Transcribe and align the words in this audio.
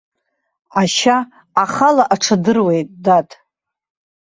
Ашьа 0.81 1.17
ахала 1.63 2.03
аҽадыруеит, 2.13 2.89
дад. 3.03 3.29